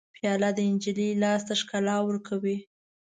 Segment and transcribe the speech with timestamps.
[0.15, 2.57] پیاله د نجلۍ لاس ته ښکلا ورکوي.